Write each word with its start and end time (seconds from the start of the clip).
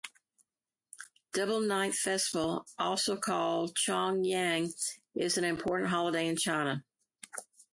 Double 1.31 1.59
Ninth 1.59 1.93
Festival, 1.95 2.65
also 2.79 3.15
called 3.17 3.75
Chong 3.75 4.23
Yang, 4.23 4.73
is 5.13 5.37
an 5.37 5.43
important 5.43 5.91
holiday 5.91 6.27
in 6.27 6.37
China. 6.37 6.83